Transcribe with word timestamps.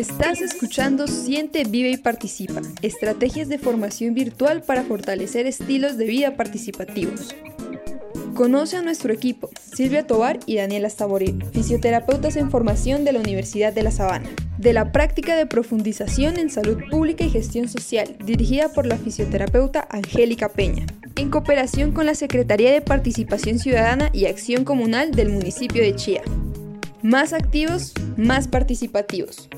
Estás 0.00 0.40
escuchando 0.40 1.06
Siente, 1.06 1.64
Vive 1.64 1.90
y 1.90 1.98
Participa, 1.98 2.62
estrategias 2.80 3.50
de 3.50 3.58
formación 3.58 4.14
virtual 4.14 4.62
para 4.62 4.82
fortalecer 4.82 5.46
estilos 5.46 5.98
de 5.98 6.06
vida 6.06 6.36
participativos. 6.38 7.34
Conoce 8.32 8.78
a 8.78 8.82
nuestro 8.82 9.12
equipo, 9.12 9.50
Silvia 9.74 10.06
Tobar 10.06 10.40
y 10.46 10.56
Daniela 10.56 10.88
Staboril, 10.88 11.44
fisioterapeutas 11.52 12.36
en 12.36 12.50
formación 12.50 13.04
de 13.04 13.12
la 13.12 13.20
Universidad 13.20 13.74
de 13.74 13.82
La 13.82 13.90
Sabana, 13.90 14.30
de 14.56 14.72
la 14.72 14.90
práctica 14.90 15.36
de 15.36 15.44
profundización 15.44 16.38
en 16.38 16.48
salud 16.48 16.78
pública 16.90 17.24
y 17.24 17.28
gestión 17.28 17.68
social, 17.68 18.16
dirigida 18.24 18.72
por 18.72 18.86
la 18.86 18.96
fisioterapeuta 18.96 19.86
Angélica 19.90 20.48
Peña, 20.48 20.86
en 21.16 21.28
cooperación 21.28 21.92
con 21.92 22.06
la 22.06 22.14
Secretaría 22.14 22.72
de 22.72 22.80
Participación 22.80 23.58
Ciudadana 23.58 24.08
y 24.14 24.24
Acción 24.24 24.64
Comunal 24.64 25.10
del 25.10 25.28
municipio 25.28 25.82
de 25.82 25.94
Chía. 25.94 26.22
Más 27.02 27.34
activos, 27.34 27.92
más 28.16 28.48
participativos. 28.48 29.50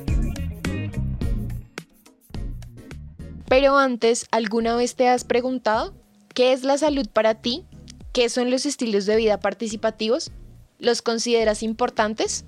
Pero 3.52 3.77
antes, 3.77 4.29
¿alguna 4.30 4.74
vez 4.77 4.95
te 4.95 5.09
has 5.09 5.24
preguntado 5.24 5.93
qué 6.34 6.55
es 6.55 6.62
la 6.62 6.79
salud 6.79 7.06
para 7.12 7.34
ti? 7.34 7.66
¿Qué 8.15 8.30
son 8.30 8.51
los 8.51 8.65
estilos 8.65 9.05
de 9.05 9.15
vida 9.16 9.41
participativos? 9.41 10.33
¿Los 10.79 11.02
consideras 11.02 11.62
importantes? 11.62 12.46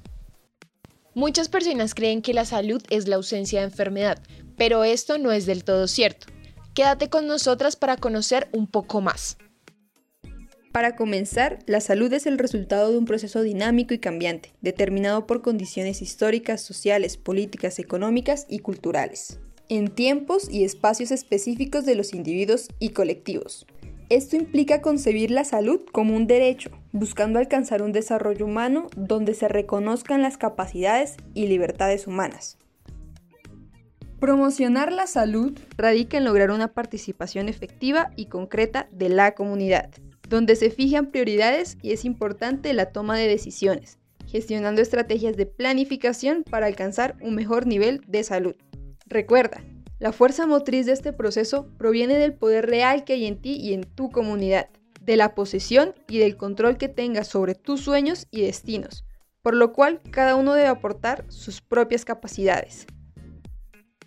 Muchas 1.12 1.50
personas 1.50 1.94
creen 1.94 2.22
que 2.22 2.32
la 2.32 2.46
salud 2.46 2.82
es 2.88 3.06
la 3.06 3.16
ausencia 3.16 3.60
de 3.60 3.66
enfermedad, 3.66 4.18
pero 4.56 4.82
esto 4.82 5.18
no 5.18 5.30
es 5.30 5.44
del 5.44 5.62
todo 5.62 5.88
cierto. 5.88 6.28
Quédate 6.72 7.10
con 7.10 7.26
nosotras 7.26 7.76
para 7.76 7.98
conocer 7.98 8.48
un 8.52 8.66
poco 8.66 9.02
más. 9.02 9.36
Para 10.72 10.96
comenzar, 10.96 11.58
la 11.66 11.82
salud 11.82 12.10
es 12.14 12.24
el 12.24 12.38
resultado 12.38 12.90
de 12.90 12.96
un 12.96 13.04
proceso 13.04 13.42
dinámico 13.42 13.92
y 13.92 13.98
cambiante, 13.98 14.54
determinado 14.62 15.26
por 15.26 15.42
condiciones 15.42 16.00
históricas, 16.00 16.62
sociales, 16.62 17.18
políticas, 17.18 17.78
económicas 17.78 18.46
y 18.48 18.60
culturales 18.60 19.38
en 19.68 19.88
tiempos 19.88 20.48
y 20.50 20.64
espacios 20.64 21.10
específicos 21.10 21.84
de 21.84 21.94
los 21.94 22.14
individuos 22.14 22.68
y 22.78 22.90
colectivos. 22.90 23.66
Esto 24.10 24.36
implica 24.36 24.82
concebir 24.82 25.30
la 25.30 25.44
salud 25.44 25.80
como 25.90 26.14
un 26.14 26.26
derecho, 26.26 26.70
buscando 26.92 27.38
alcanzar 27.38 27.82
un 27.82 27.92
desarrollo 27.92 28.44
humano 28.44 28.88
donde 28.96 29.34
se 29.34 29.48
reconozcan 29.48 30.20
las 30.20 30.36
capacidades 30.36 31.16
y 31.32 31.46
libertades 31.46 32.06
humanas. 32.06 32.58
Promocionar 34.20 34.92
la 34.92 35.06
salud 35.06 35.58
radica 35.76 36.18
en 36.18 36.24
lograr 36.24 36.50
una 36.50 36.72
participación 36.72 37.48
efectiva 37.48 38.10
y 38.14 38.26
concreta 38.26 38.88
de 38.92 39.08
la 39.08 39.34
comunidad, 39.34 39.90
donde 40.28 40.56
se 40.56 40.70
fijan 40.70 41.10
prioridades 41.10 41.78
y 41.82 41.92
es 41.92 42.04
importante 42.04 42.72
la 42.72 42.92
toma 42.92 43.16
de 43.18 43.28
decisiones, 43.28 43.98
gestionando 44.26 44.82
estrategias 44.82 45.36
de 45.36 45.46
planificación 45.46 46.42
para 46.42 46.66
alcanzar 46.66 47.16
un 47.20 47.34
mejor 47.34 47.66
nivel 47.66 48.02
de 48.06 48.22
salud. 48.22 48.54
Recuerda, 49.06 49.62
la 49.98 50.12
fuerza 50.12 50.46
motriz 50.46 50.86
de 50.86 50.92
este 50.92 51.12
proceso 51.12 51.68
proviene 51.76 52.14
del 52.16 52.32
poder 52.32 52.66
real 52.66 53.04
que 53.04 53.12
hay 53.12 53.26
en 53.26 53.40
ti 53.40 53.56
y 53.56 53.74
en 53.74 53.84
tu 53.84 54.10
comunidad, 54.10 54.68
de 55.02 55.16
la 55.16 55.34
posesión 55.34 55.94
y 56.08 56.18
del 56.18 56.38
control 56.38 56.78
que 56.78 56.88
tengas 56.88 57.28
sobre 57.28 57.54
tus 57.54 57.82
sueños 57.82 58.26
y 58.30 58.40
destinos, 58.40 59.04
por 59.42 59.54
lo 59.54 59.74
cual 59.74 60.00
cada 60.10 60.34
uno 60.36 60.54
debe 60.54 60.68
aportar 60.68 61.26
sus 61.28 61.60
propias 61.60 62.06
capacidades. 62.06 62.86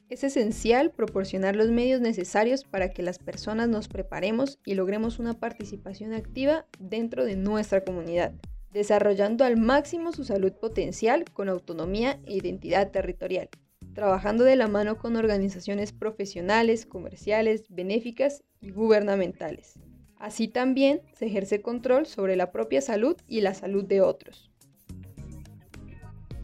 Es 0.09 0.23
esencial 0.23 0.89
proporcionar 0.91 1.55
los 1.55 1.69
medios 1.69 2.01
necesarios 2.01 2.63
para 2.63 2.89
que 2.89 3.03
las 3.03 3.19
personas 3.19 3.69
nos 3.69 3.87
preparemos 3.87 4.57
y 4.65 4.73
logremos 4.73 5.19
una 5.19 5.33
participación 5.33 6.13
activa 6.13 6.65
dentro 6.79 7.25
de 7.25 7.35
nuestra 7.35 7.83
comunidad, 7.83 8.33
desarrollando 8.71 9.45
al 9.45 9.57
máximo 9.57 10.11
su 10.11 10.23
salud 10.23 10.53
potencial 10.53 11.25
con 11.33 11.49
autonomía 11.49 12.19
e 12.25 12.35
identidad 12.37 12.89
territorial 12.89 13.49
trabajando 13.97 14.43
de 14.43 14.55
la 14.55 14.67
mano 14.67 14.99
con 14.99 15.15
organizaciones 15.15 15.91
profesionales, 15.91 16.85
comerciales, 16.85 17.63
benéficas 17.67 18.43
y 18.61 18.69
gubernamentales. 18.69 19.79
Así 20.19 20.47
también 20.47 21.01
se 21.13 21.25
ejerce 21.25 21.63
control 21.63 22.05
sobre 22.05 22.35
la 22.35 22.51
propia 22.51 22.79
salud 22.81 23.17
y 23.27 23.41
la 23.41 23.55
salud 23.55 23.83
de 23.83 24.01
otros. 24.01 24.51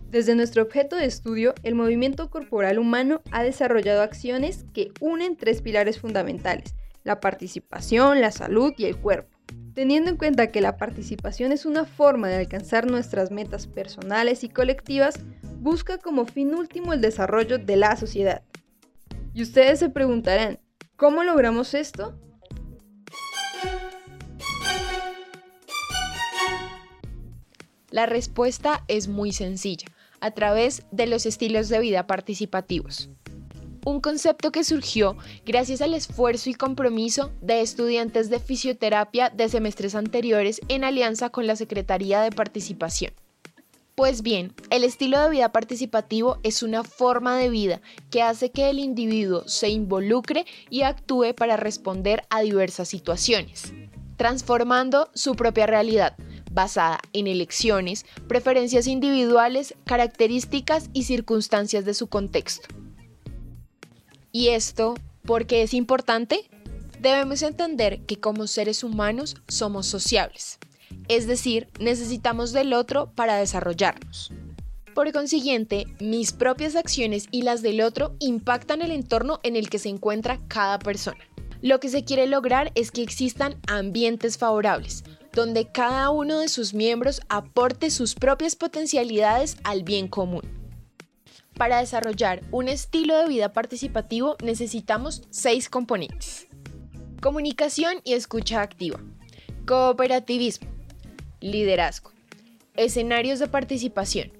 Desde 0.09 0.33
nuestro 0.33 0.63
objeto 0.63 0.95
de 0.95 1.05
estudio, 1.05 1.53
el 1.61 1.75
movimiento 1.75 2.31
corporal 2.31 2.79
humano 2.79 3.21
ha 3.29 3.43
desarrollado 3.43 4.01
acciones 4.01 4.65
que 4.73 4.91
unen 4.99 5.37
tres 5.37 5.61
pilares 5.61 5.99
fundamentales, 5.99 6.73
la 7.03 7.19
participación, 7.19 8.19
la 8.19 8.31
salud 8.31 8.73
y 8.79 8.85
el 8.85 8.97
cuerpo. 8.97 9.37
Teniendo 9.75 10.09
en 10.09 10.17
cuenta 10.17 10.47
que 10.47 10.59
la 10.59 10.77
participación 10.77 11.51
es 11.51 11.67
una 11.67 11.85
forma 11.85 12.29
de 12.29 12.37
alcanzar 12.37 12.89
nuestras 12.89 13.29
metas 13.29 13.67
personales 13.67 14.43
y 14.43 14.49
colectivas, 14.49 15.19
busca 15.63 15.97
como 15.97 16.25
fin 16.25 16.53
último 16.53 16.91
el 16.91 16.99
desarrollo 16.99 17.57
de 17.57 17.77
la 17.77 17.95
sociedad. 17.95 18.43
Y 19.33 19.43
ustedes 19.43 19.79
se 19.79 19.89
preguntarán, 19.89 20.59
¿cómo 20.97 21.23
logramos 21.23 21.73
esto? 21.73 22.19
La 27.89 28.05
respuesta 28.05 28.83
es 28.89 29.07
muy 29.07 29.31
sencilla, 29.31 29.87
a 30.19 30.31
través 30.31 30.83
de 30.91 31.07
los 31.07 31.25
estilos 31.25 31.69
de 31.69 31.79
vida 31.79 32.07
participativos. 32.07 33.09
Un 33.85 34.01
concepto 34.01 34.51
que 34.51 34.65
surgió 34.65 35.15
gracias 35.45 35.81
al 35.81 35.93
esfuerzo 35.93 36.49
y 36.49 36.55
compromiso 36.55 37.31
de 37.41 37.61
estudiantes 37.61 38.29
de 38.29 38.39
fisioterapia 38.39 39.29
de 39.29 39.47
semestres 39.47 39.95
anteriores 39.95 40.59
en 40.67 40.83
alianza 40.83 41.29
con 41.29 41.47
la 41.47 41.55
Secretaría 41.55 42.21
de 42.21 42.31
Participación. 42.31 43.13
Pues 43.95 44.23
bien, 44.23 44.55
el 44.71 44.83
estilo 44.83 45.21
de 45.21 45.29
vida 45.29 45.51
participativo 45.51 46.39
es 46.41 46.63
una 46.63 46.83
forma 46.83 47.37
de 47.37 47.49
vida 47.49 47.79
que 48.09 48.23
hace 48.23 48.49
que 48.49 48.71
el 48.71 48.79
individuo 48.79 49.47
se 49.47 49.69
involucre 49.69 50.47
y 50.71 50.81
actúe 50.81 51.35
para 51.35 51.57
responder 51.57 52.23
a 52.31 52.41
diversas 52.41 52.87
situaciones, 52.87 53.71
transformando 54.17 55.11
su 55.13 55.35
propia 55.35 55.67
realidad, 55.67 56.15
basada 56.51 57.01
en 57.13 57.27
elecciones, 57.27 58.07
preferencias 58.27 58.87
individuales, 58.87 59.75
características 59.85 60.89
y 60.93 61.03
circunstancias 61.03 61.85
de 61.85 61.93
su 61.93 62.07
contexto. 62.07 62.67
¿Y 64.31 64.47
esto 64.47 64.95
por 65.23 65.45
qué 65.45 65.61
es 65.61 65.75
importante? 65.75 66.49
Debemos 66.99 67.43
entender 67.43 68.03
que 68.07 68.19
como 68.19 68.47
seres 68.47 68.83
humanos 68.83 69.35
somos 69.47 69.85
sociables 69.85 70.57
es 71.07 71.27
decir, 71.27 71.67
necesitamos 71.79 72.53
del 72.53 72.73
otro 72.73 73.11
para 73.13 73.35
desarrollarnos. 73.35 74.31
Por 74.93 75.11
consiguiente, 75.11 75.87
mis 75.99 76.33
propias 76.33 76.75
acciones 76.75 77.27
y 77.31 77.41
las 77.41 77.61
del 77.63 77.81
otro 77.81 78.15
impactan 78.19 78.81
el 78.81 78.91
entorno 78.91 79.39
en 79.43 79.55
el 79.55 79.69
que 79.69 79.79
se 79.79 79.89
encuentra 79.89 80.39
cada 80.47 80.77
persona. 80.77 81.19
Lo 81.61 81.79
que 81.79 81.89
se 81.89 82.03
quiere 82.03 82.27
lograr 82.27 82.71
es 82.75 82.91
que 82.91 83.01
existan 83.01 83.55
ambientes 83.67 84.37
favorables, 84.37 85.03
donde 85.33 85.71
cada 85.71 86.11
uno 86.11 86.39
de 86.39 86.47
sus 86.47 86.73
miembros 86.73 87.21
aporte 87.29 87.89
sus 87.89 88.13
propias 88.13 88.55
potencialidades 88.55 89.57
al 89.63 89.83
bien 89.83 90.07
común. 90.07 90.43
Para 91.55 91.79
desarrollar 91.79 92.41
un 92.51 92.67
estilo 92.67 93.17
de 93.17 93.27
vida 93.27 93.53
participativo 93.53 94.35
necesitamos 94.43 95.23
seis 95.29 95.69
componentes. 95.69 96.47
Comunicación 97.21 97.95
y 98.03 98.13
escucha 98.13 98.61
activa. 98.61 98.99
Cooperativismo 99.65 100.72
liderazgo, 101.43 102.11
escenarios 102.75 103.37
de 103.39 103.47
participación, 103.47 104.31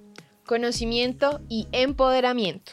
conocimiento 0.45 1.41
y 1.49 1.67
empoderamiento. 1.73 2.71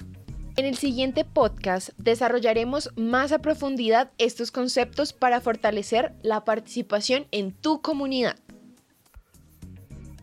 En 0.56 0.66
el 0.66 0.76
siguiente 0.76 1.24
podcast 1.24 1.91
desarrollaremos 1.96 2.91
más 2.96 3.32
a 3.32 3.41
profundidad 3.41 4.12
estos 4.18 4.52
conceptos 4.52 5.12
para 5.12 5.41
fortalecer 5.41 6.14
la 6.22 6.44
participación 6.44 7.26
en 7.32 7.52
tu 7.52 7.82
comunidad. 7.82 8.38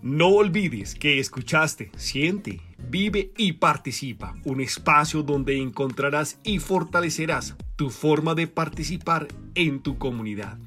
No 0.01 0.29
olvides 0.29 0.95
que 0.95 1.19
escuchaste, 1.19 1.91
siente, 1.97 2.61
vive 2.77 3.31
y 3.35 3.53
participa, 3.53 4.35
un 4.45 4.61
espacio 4.61 5.21
donde 5.21 5.61
encontrarás 5.61 6.39
y 6.43 6.59
fortalecerás 6.59 7.55
tu 7.75 7.89
forma 7.89 8.35
de 8.35 8.47
participar 8.47 9.27
en 9.55 9.81
tu 9.81 9.97
comunidad. 9.97 10.57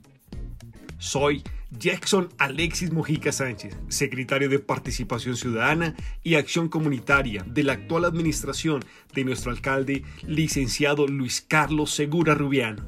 Soy 0.99 1.43
Jackson 1.71 2.29
Alexis 2.39 2.93
Mojica 2.93 3.33
Sánchez, 3.33 3.77
secretario 3.89 4.49
de 4.49 4.59
Participación 4.59 5.37
Ciudadana 5.37 5.95
y 6.23 6.35
Acción 6.35 6.69
Comunitaria 6.69 7.45
de 7.47 7.63
la 7.63 7.75
actual 7.75 8.05
administración 8.05 8.85
de 9.15 9.25
nuestro 9.25 9.51
alcalde, 9.51 10.05
licenciado 10.27 11.07
Luis 11.07 11.41
Carlos 11.41 11.93
Segura 11.93 12.35
Rubiano. 12.35 12.85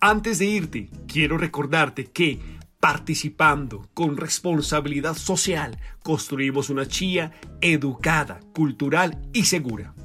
Antes 0.00 0.38
de 0.38 0.46
irte, 0.46 0.90
quiero 1.06 1.38
recordarte 1.38 2.06
que 2.06 2.40
participando 2.86 3.88
con 3.94 4.16
responsabilidad 4.16 5.14
social, 5.14 5.76
construimos 6.04 6.70
una 6.70 6.86
chía 6.86 7.32
educada, 7.60 8.38
cultural 8.52 9.20
y 9.32 9.46
segura. 9.46 9.95